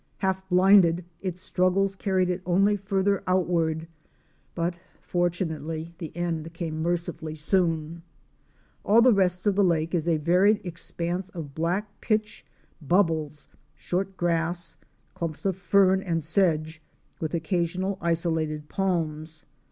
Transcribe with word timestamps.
Half 0.17 0.49
blinded, 0.49 1.05
its 1.21 1.43
struggles 1.43 1.95
carried 1.95 2.27
it 2.31 2.41
only 2.43 2.75
farther 2.75 3.23
outward, 3.27 3.87
but 4.55 4.79
fortunately 4.99 5.93
the 5.99 6.11
end 6.17 6.51
came 6.55 6.81
mer 6.81 6.95
cifully 6.97 7.35
soon. 7.37 8.01
All 8.83 9.03
the 9.03 9.13
rest 9.13 9.45
of 9.45 9.53
the 9.55 9.63
lake 9.63 9.93
is 9.93 10.07
a 10.07 10.17
varied 10.17 10.59
expanse 10.63 11.29
of 11.29 11.53
black 11.53 12.01
pitch 12.01 12.43
Fic. 12.43 12.79
32. 12.79 12.83
AMAZON 12.83 12.87
Parrot 12.87 12.87
Roost, 12.87 12.87
PircH 12.87 12.87
Lake. 12.87 12.89
bubbles, 12.89 13.47
short 13.75 14.17
grass, 14.17 14.77
clumps 15.13 15.45
of 15.45 15.55
fern 15.55 16.01
and 16.01 16.23
sedge, 16.23 16.81
with 17.19 17.35
occasional 17.35 17.99
isolated 18.01 18.69
palms. 18.69 19.45